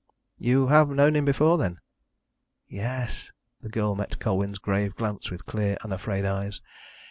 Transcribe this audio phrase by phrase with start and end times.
[0.39, 1.79] "You have known him before, then?"
[2.67, 3.29] "Yes."
[3.61, 6.59] The girl met Colwyn's grave glance with clear, unafraid eyes.